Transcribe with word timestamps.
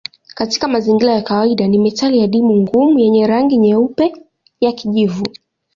Katika 0.35 0.67
mazingira 0.67 1.13
ya 1.13 1.21
kawaida 1.21 1.67
ni 1.67 1.77
metali 1.79 2.21
adimu 2.21 2.55
ngumu 2.57 2.99
yenye 2.99 3.27
rangi 3.27 3.57
nyeupe 3.57 4.13
ya 4.61 4.71
kijivu. 4.71 5.25